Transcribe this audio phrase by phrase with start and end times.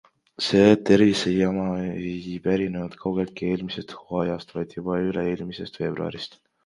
[0.43, 6.41] See tervisejama ei pärinenud kaugeltki eelmisest hooajast, vaid juba üle-eelmisest veebruarist.